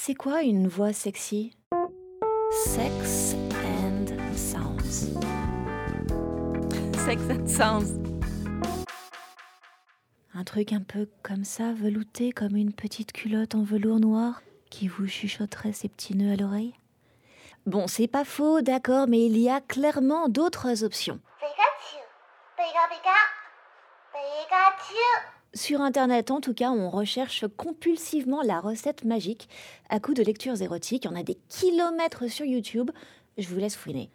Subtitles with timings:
[0.00, 1.56] C'est quoi une voix sexy?
[2.66, 5.10] Sex and Sounds.
[7.04, 7.98] Sex and Sounds.
[10.34, 14.40] Un truc un peu comme ça, velouté comme une petite culotte en velours noir
[14.70, 16.74] qui vous chuchoterait ses petits nœuds à l'oreille?
[17.66, 21.18] Bon, c'est pas faux, d'accord, mais il y a clairement d'autres options.
[25.54, 29.48] Sur Internet, en tout cas, on recherche compulsivement la recette magique
[29.88, 31.04] à coup de lectures érotiques.
[31.04, 32.90] Il y en a des kilomètres sur YouTube.
[33.38, 34.10] Je vous laisse fouiner.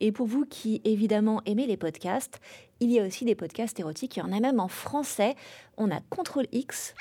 [0.00, 2.40] Et pour vous qui, évidemment, aimez les podcasts,
[2.80, 4.16] il y a aussi des podcasts érotiques.
[4.16, 5.36] Il y en a même en français.
[5.76, 6.94] On a Contrôle X.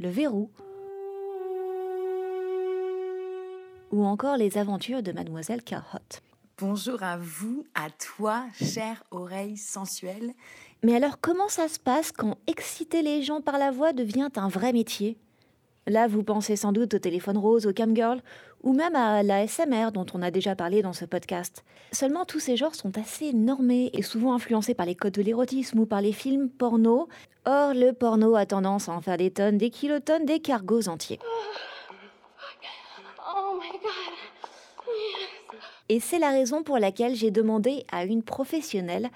[0.00, 0.50] Le verrou.
[3.92, 5.98] Ou encore les aventures de Mademoiselle Carhot.
[6.58, 10.30] Bonjour à vous, à toi, chère oreille sensuelle.
[10.84, 14.46] Mais alors, comment ça se passe quand exciter les gens par la voix devient un
[14.46, 15.18] vrai métier?
[15.88, 18.22] Là, vous pensez sans doute au téléphone rose, au camgirl,
[18.62, 21.64] ou même à la SMR dont on a déjà parlé dans ce podcast.
[21.90, 25.80] Seulement, tous ces genres sont assez normés et souvent influencés par les codes de l'érotisme
[25.80, 27.08] ou par les films porno.
[27.46, 31.18] Or, le porno a tendance à en faire des tonnes, des kilotonnes, des cargos entiers.
[33.36, 34.13] Oh my god.
[35.88, 39.10] Et c'est la raison pour laquelle j'ai demandé à une professionnelle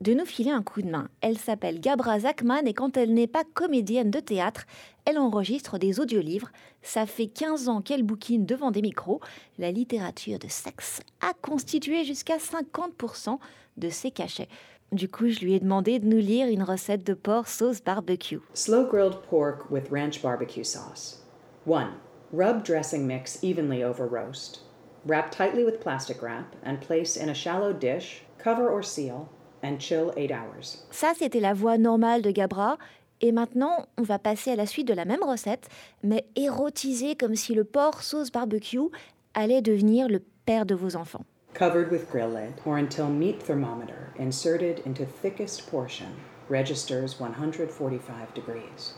[0.00, 1.08] de nous filer un coup de main.
[1.20, 4.64] Elle s'appelle Gabra Zachman et quand elle n'est pas comédienne de théâtre,
[5.04, 6.50] elle enregistre des audiolivres.
[6.82, 9.20] Ça fait 15 ans qu'elle bouquine devant des micros.
[9.58, 13.38] La littérature de sexe a constitué jusqu'à 50%
[13.76, 14.48] de ses cachets.
[14.92, 18.40] Du coup, je lui ai demandé de nous lire une recette de porc sauce barbecue.
[18.54, 21.22] Slow grilled pork with ranch barbecue sauce.
[21.66, 21.90] 1.
[22.32, 24.62] Rub dressing mix evenly over roast.
[25.06, 29.30] Wrap tightly with plastic wrap and place in a shallow dish, cover or seal,
[29.62, 30.84] and chill 8 hours.
[30.90, 32.76] Ça, c'était la voix normale de Gabra.
[33.22, 35.68] Et maintenant, on va passer à la suite de la même recette,
[36.02, 38.90] mais érotisée comme si le porc sauce barbecue
[39.32, 41.24] allait devenir le père de vos enfants.
[41.54, 46.08] Covered with grill lid or until meat thermometer inserted into thickest portion
[46.50, 48.94] registers 145 degrees.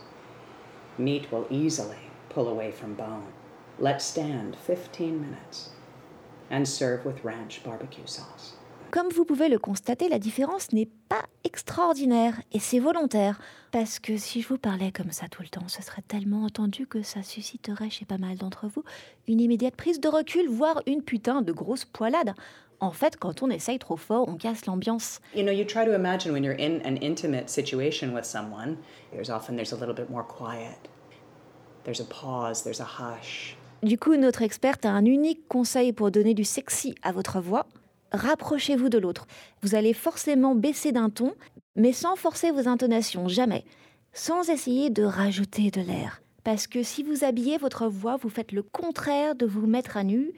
[0.97, 3.31] Meat will easily pull away from bone.
[3.79, 5.71] Let stand 15 minutes
[6.51, 8.57] and serve with ranch barbecue sauce.
[8.93, 13.41] Comme vous pouvez le constater, la différence n'est pas extraordinaire et c'est volontaire.
[13.71, 16.85] Parce que si je vous parlais comme ça tout le temps, ce serait tellement entendu
[16.85, 18.83] que ça susciterait chez pas mal d'entre vous
[19.27, 22.35] une immédiate prise de recul, voire une putain de grosse poilade.
[22.81, 25.19] En fait, quand on essaye trop fort, on casse l'ambiance.
[25.33, 28.77] You know, you try to imagine when you're in an intimate situation with someone,
[29.11, 30.77] there's often there's a little bit more quiet.
[31.83, 33.55] There's a pause, there's a hush.
[33.83, 37.67] Du coup, notre experte a un unique conseil pour donner du sexy à votre voix.
[38.13, 39.27] Rapprochez-vous de l'autre.
[39.61, 41.33] Vous allez forcément baisser d'un ton,
[41.75, 43.65] mais sans forcer vos intonations, jamais.
[44.13, 46.21] Sans essayer de rajouter de l'air.
[46.45, 50.05] Parce que si vous habillez votre voix, vous faites le contraire de vous mettre à
[50.05, 50.31] nu,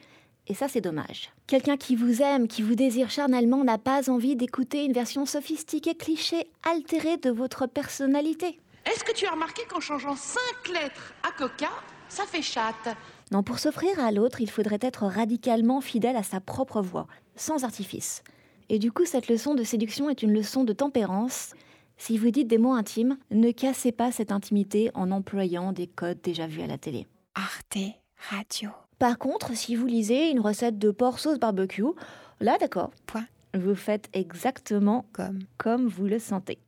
[0.48, 1.32] et ça c'est dommage.
[1.46, 5.94] Quelqu'un qui vous aime, qui vous désire charnellement, n'a pas envie d'écouter une version sophistiquée,
[5.94, 8.60] cliché, altérée de votre personnalité.
[8.88, 10.40] Est-ce que tu as remarqué qu'en changeant 5
[10.74, 11.70] lettres à coca,
[12.10, 12.96] ça fait chatte?
[13.32, 17.64] Non, pour s'offrir à l'autre, il faudrait être radicalement fidèle à sa propre voix, sans
[17.64, 18.24] artifice.
[18.70, 21.54] Et du coup, cette leçon de séduction est une leçon de tempérance.
[21.98, 26.22] Si vous dites des mots intimes, ne cassez pas cette intimité en employant des codes
[26.22, 27.08] déjà vus à la télé.
[27.36, 27.78] Arte
[28.30, 28.70] Radio.
[29.00, 31.84] Par contre, si vous lisez une recette de porc sauce barbecue,
[32.40, 33.26] là d'accord, Point.
[33.54, 35.40] vous faites exactement Comme.
[35.58, 36.60] comme vous le sentez.